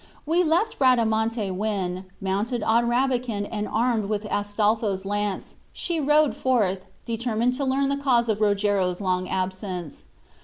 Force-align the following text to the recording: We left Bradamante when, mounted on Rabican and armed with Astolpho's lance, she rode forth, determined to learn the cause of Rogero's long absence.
We 0.25 0.43
left 0.43 0.79
Bradamante 0.79 1.51
when, 1.51 2.05
mounted 2.19 2.63
on 2.63 2.87
Rabican 2.87 3.45
and 3.45 3.67
armed 3.67 4.05
with 4.05 4.23
Astolpho's 4.31 5.05
lance, 5.05 5.53
she 5.73 5.99
rode 5.99 6.33
forth, 6.35 6.79
determined 7.05 7.53
to 7.57 7.65
learn 7.65 7.89
the 7.89 7.97
cause 8.01 8.27
of 8.27 8.41
Rogero's 8.41 8.99
long 8.99 9.29
absence. 9.29 10.05